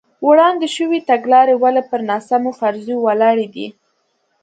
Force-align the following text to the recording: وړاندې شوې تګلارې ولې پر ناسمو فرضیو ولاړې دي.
وړاندې 0.27 0.67
شوې 0.75 0.99
تګلارې 1.09 1.55
ولې 1.63 1.83
پر 1.89 1.99
ناسمو 2.09 2.51
فرضیو 2.59 3.03
ولاړې 3.05 3.47
دي. 3.55 3.67